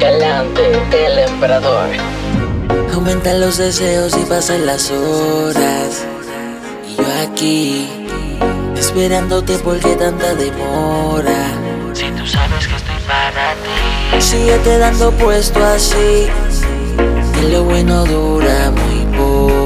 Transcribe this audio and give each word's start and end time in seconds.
Galante, 0.00 1.06
el 1.06 1.18
emperador. 1.20 1.90
Aumentan 2.92 3.40
los 3.40 3.58
deseos 3.58 4.16
y 4.16 4.24
pasan 4.24 4.66
las 4.66 4.90
horas. 4.90 6.04
Y 6.88 6.96
yo 6.96 7.04
aquí, 7.22 7.88
esperándote 8.76 9.58
porque 9.58 9.94
tanta 9.94 10.34
demora. 10.34 11.52
Si 11.92 12.10
tú 12.10 12.26
sabes 12.26 12.66
que 12.66 12.74
estoy 12.74 12.96
para 13.06 13.54
ti. 13.54 14.20
Síguete 14.20 14.78
dando 14.78 15.12
puesto 15.12 15.64
así. 15.64 16.26
Que 17.34 17.48
lo 17.48 17.62
bueno 17.62 18.04
dura 18.06 18.72
muy 18.72 19.16
poco. 19.16 19.59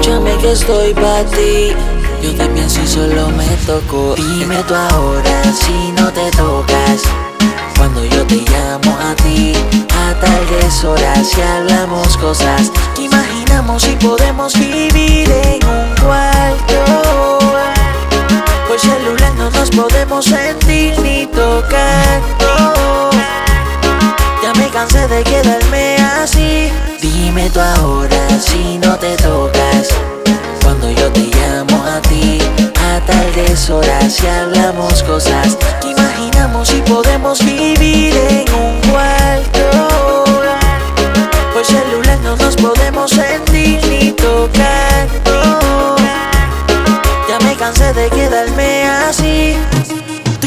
Aprovechame 0.00 0.34
que 0.38 0.52
estoy 0.52 0.94
para 0.94 1.24
ti. 1.24 1.74
Yo 2.22 2.34
te 2.34 2.46
pienso 2.46 2.86
solo 2.86 3.28
me 3.28 3.46
toco. 3.66 4.14
Dime 4.14 4.56
tú 4.66 4.74
ahora 4.74 5.42
si 5.52 5.92
no 5.92 6.10
te 6.10 6.30
tocas. 6.30 7.02
Cuando 7.76 8.02
yo 8.06 8.26
te 8.26 8.36
llamo 8.36 8.96
a 8.98 9.14
ti, 9.16 9.52
a 9.90 10.14
tales 10.18 10.84
horas 10.84 11.36
y 11.36 11.40
hablamos 11.42 12.16
cosas 12.16 12.70
imaginamos 12.98 13.86
y 13.88 13.96
podemos 13.96 14.54
vivir 14.58 15.30
en 15.30 15.66
un 15.66 15.94
cuarto. 16.02 17.38
Por 18.68 18.78
celular 18.78 19.34
no 19.36 19.50
nos 19.50 19.70
podemos 19.70 20.24
sentir 20.24 20.98
ni 21.00 21.26
tocar. 21.26 22.20
Ya 24.42 24.52
me 24.54 24.68
cansé 24.70 25.06
de 25.08 25.22
quedarme 25.24 25.89
Dime 26.20 27.48
tú 27.48 27.60
ahora 27.60 28.28
si 28.38 28.76
no 28.76 28.94
te 28.98 29.16
tocas. 29.16 29.88
Cuando 30.62 30.90
yo 30.90 31.10
te 31.12 31.20
llamo 31.20 31.82
a 31.82 31.98
ti, 32.02 32.38
a 32.78 33.00
tales 33.06 33.70
horas 33.70 34.22
y 34.22 34.26
hablamos 34.26 35.02
cosas 35.04 35.56
que 35.80 35.92
imaginamos 35.92 36.74
y 36.74 36.82
podemos 36.82 37.42
vivir 37.42 38.14
en 38.14 38.52
un 38.52 38.80
cuarto. 38.90 40.26
Por 41.54 41.64
celular 41.64 42.18
no 42.22 42.36
nos 42.36 42.54
podemos 42.54 43.10
sentir 43.10 43.80
ni 43.86 44.12
tocar. 44.12 45.08
Ya 47.30 47.38
me 47.46 47.56
cansé 47.56 47.94
de 47.94 48.10
quedarme 48.10 48.86
así. 49.08 49.56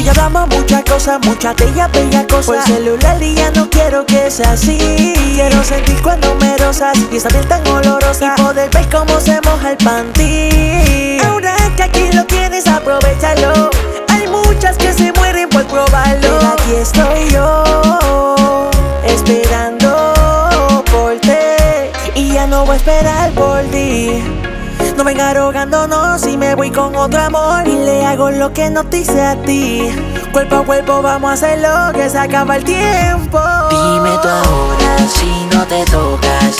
Y 0.04 0.08
hablamos 0.08 0.46
muchas 0.48 0.84
cosas, 0.84 1.18
muchas 1.24 1.56
de 1.56 1.64
ellas 1.64 1.90
bellas 1.90 2.26
cosas. 2.26 2.44
Por 2.44 2.62
celular 2.62 3.22
y 3.22 3.34
ya 3.34 3.50
no 3.52 3.70
quiero 3.70 4.04
que 4.04 4.30
sea 4.30 4.52
así. 4.52 5.14
Quiero 5.34 5.64
sentir 5.64 6.00
cuando 6.02 6.34
me 6.34 6.58
rosas 6.58 6.98
y 7.10 7.16
esa 7.16 7.30
piel 7.30 7.46
tan 7.48 7.66
olorosa. 7.66 8.34
Y 8.36 8.42
poder 8.42 8.68
ver 8.68 8.86
cómo 8.90 9.18
se 9.18 9.40
moja 9.40 9.70
el 9.70 9.76
panty. 9.78 11.18
Ahora 11.24 11.56
que 11.74 11.84
aquí 11.84 12.12
lo 12.12 12.24
tienes, 12.26 12.66
aprovechalo. 12.66 13.70
Hay 14.08 14.28
muchas 14.28 14.76
que 14.76 14.92
se 14.92 15.10
mueren 15.12 15.48
por 15.48 15.64
probarlo. 15.64 16.38
Pero 16.38 16.52
aquí 16.52 16.74
estoy 16.74 17.30
yo, 17.30 18.70
esperando 19.06 20.84
por 20.92 21.18
ti. 21.20 21.30
Y 22.14 22.34
ya 22.34 22.46
no 22.46 22.66
voy 22.66 22.74
a 22.74 22.76
esperar 22.76 23.30
por 23.30 23.62
ti. 23.70 24.22
No 24.96 25.04
venga 25.04 25.34
rogándonos 25.34 26.26
y 26.26 26.36
me 26.36 26.54
voy 26.54 26.70
con 26.70 26.94
otro 26.94 27.20
amor 27.20 27.66
Y 27.66 27.74
le 27.84 28.06
hago 28.06 28.30
lo 28.30 28.52
que 28.52 28.70
no 28.70 28.84
te 28.84 28.98
hice 28.98 29.20
a 29.20 29.34
ti. 29.42 29.90
Cuerpo 30.32 30.56
a 30.56 30.64
cuerpo 30.64 31.02
vamos 31.02 31.30
a 31.30 31.34
hacerlo 31.34 31.92
que 31.92 32.08
se 32.08 32.18
acaba 32.18 32.56
el 32.56 32.64
tiempo. 32.64 33.40
Dime 33.70 34.10
tú 34.22 34.28
ahora 34.28 34.96
si 35.12 35.56
no 35.56 35.64
te 35.66 35.84
tocas. 35.86 36.56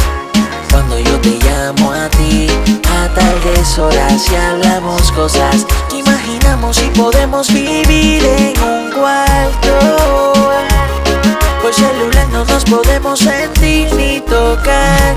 Cuando 0.71 0.99
yo 0.99 1.21
te 1.21 1.39
llamo 1.39 1.93
a 1.93 2.09
ti 2.09 2.49
A 2.83 3.15
tales 3.15 3.79
horas 3.79 4.29
y 4.29 4.35
hablamos 4.35 5.13
cosas 5.13 5.65
Que 5.89 5.99
imaginamos 5.99 6.83
y 6.83 6.89
podemos 6.99 7.47
vivir 7.47 8.25
en 8.25 8.61
un 8.61 8.91
cuarto. 8.91 10.33
Por 11.63 11.73
celular 11.73 12.27
no 12.33 12.45
nos 12.45 12.65
podemos 12.65 13.21
sentir 13.21 13.95
ni 13.95 14.21
tocar 14.21 15.15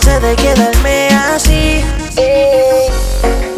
de 0.00 0.34
quedarme 0.36 1.08
así. 1.34 1.84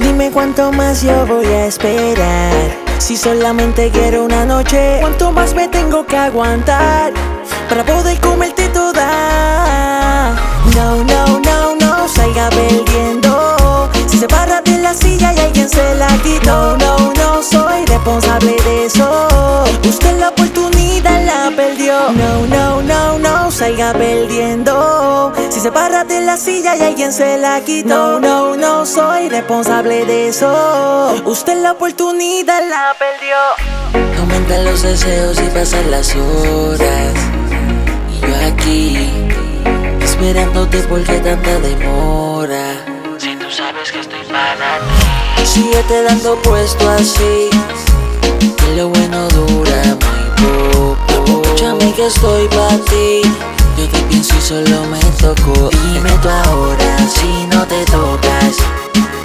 Dime 0.00 0.33
cuánto 0.33 0.72
más 0.72 1.00
yo 1.00 1.25
voy 1.27 1.47
a 1.47 1.67
esperar. 1.67 2.53
Si 2.99 3.17
solamente 3.17 3.89
quiero 3.93 4.25
una 4.25 4.44
noche, 4.44 4.99
¿cuánto 5.00 5.31
más 5.31 5.55
me 5.55 5.69
tengo 5.69 6.05
que 6.05 6.17
aguantar 6.17 7.12
para 7.69 7.84
poder 7.84 8.19
comerte 8.19 8.69
toda? 8.71 10.34
No, 10.75 11.05
no, 11.05 11.39
no, 11.39 11.77
no, 11.77 12.09
salga 12.09 12.50
perdiendo. 12.50 13.89
Si 14.09 14.19
se 14.19 14.27
para 14.27 14.61
de 14.61 14.78
la 14.78 14.93
silla 14.93 15.33
y 15.34 15.39
alguien 15.39 15.69
se 15.69 15.94
la 15.94 16.09
quitó. 16.25 16.77
No, 16.78 16.99
no, 16.99 17.12
no 17.15 17.43
soy 17.44 17.84
responsable 17.87 18.56
de 18.65 18.87
eso. 18.87 19.69
Usted 19.89 20.19
la 20.19 20.31
oportunidad 20.31 21.25
la 21.25 21.53
perdió. 21.55 22.11
No, 22.11 22.44
no, 22.49 22.83
no, 22.83 23.19
no, 23.21 23.50
salga 23.53 23.93
perdiendo. 23.93 25.03
Si 25.64 25.69
se 25.69 25.72
para 25.72 26.04
de 26.04 26.20
la 26.20 26.36
silla 26.36 26.76
y 26.76 26.82
alguien 26.82 27.10
se 27.10 27.38
la 27.38 27.58
quitó. 27.64 28.20
No, 28.20 28.20
no, 28.20 28.54
no 28.54 28.84
soy 28.84 29.30
responsable 29.30 30.04
de 30.04 30.28
eso. 30.28 31.14
Usted 31.25 31.56
la 31.62 31.72
oportunidad 31.72 32.60
la 32.69 32.94
perdió. 32.98 34.20
Aumentan 34.20 34.66
los 34.66 34.82
deseos 34.82 35.41
y 35.41 35.48
pasan 35.56 35.91
las 35.91 36.14
horas. 36.16 37.14
Y 38.12 38.20
yo 38.20 38.36
aquí, 38.47 39.08
esperándote 40.02 40.80
porque 40.80 41.19
tanta 41.20 41.58
demora. 41.60 42.84
Si 43.16 43.34
tú 43.34 43.50
sabes 43.50 43.91
que 43.91 44.00
estoy 44.00 44.22
para 44.25 44.81
ti. 44.81 45.46
Síguete 45.46 46.02
dando 46.02 46.36
puesto 46.42 46.91
así. 46.91 47.48
Que 48.58 48.76
lo 48.76 48.91
bueno 48.91 49.28
dura 49.28 49.82
muy 49.86 50.42
poco. 50.42 50.96
Escúchame 51.08 51.91
que 51.94 52.06
estoy 52.06 52.48
para 52.48 52.76
ti. 52.84 53.22
Yo 53.78 53.88
te 53.88 53.98
pienso 54.10 54.36
y 54.36 54.41
solo 54.42 54.84
me 54.91 55.03
toco. 55.14 55.70
Dime 55.70 56.10
tú 56.22 56.28
ahora 56.28 56.98
si 57.08 57.47
no 57.47 57.66
te 57.66 57.84
tocas. 57.86 58.56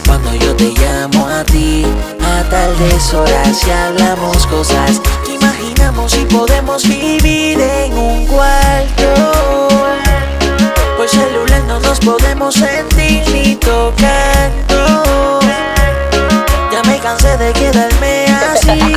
Cuando 0.05 0.33
yo 0.33 0.55
te 0.55 0.71
llamo 0.71 1.27
a 1.27 1.43
ti, 1.43 1.85
a 2.19 2.49
tales 2.49 3.13
horas 3.13 3.63
y 3.67 3.71
hablamos 3.71 4.47
cosas 4.47 4.99
que 5.25 5.35
imaginamos 5.35 6.15
y 6.15 6.25
podemos 6.25 6.87
vivir 6.87 7.59
en 7.61 7.97
un 7.97 8.25
cuarto. 8.25 9.67
Por 10.97 11.07
celular 11.07 11.63
no 11.67 11.79
nos 11.79 11.99
podemos 11.99 12.55
sentir 12.55 13.23
ni 13.31 13.55
tocar. 13.55 14.51
no. 14.69 15.39
Ya 16.71 16.81
me 16.87 16.97
cansé 16.99 17.37
de 17.37 17.53
quedarme 17.53 18.25
así. 18.53 18.79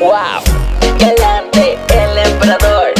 Wow, 0.00 0.42
galante, 0.98 1.78
el 1.88 2.18
emperador. 2.18 2.94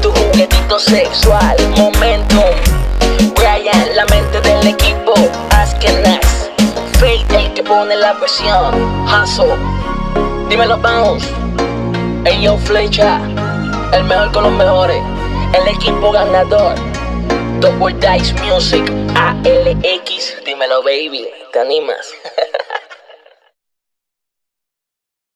Tu 0.00 0.10
juguetito 0.10 0.78
sexual, 0.78 1.56
momentum. 1.76 2.57
Pone 7.88 8.00
la 8.00 8.14
presión. 8.18 8.74
Hustle. 9.06 9.56
Dímelo, 10.50 10.76
bounce. 10.76 11.26
Yo, 12.42 12.58
flecha. 12.58 13.18
El 13.94 14.04
mejor 14.04 14.30
con 14.32 14.42
los 14.42 14.52
mejores. 14.52 15.02
El 15.54 15.68
equipo 15.68 16.12
ganador. 16.12 16.74
Double 17.60 17.94
Dice 17.94 18.34
Music. 18.44 18.84
ALX. 19.14 20.44
Dímelo, 20.44 20.82
baby. 20.82 21.28
¿Te 21.52 21.60
animas? 21.60 22.12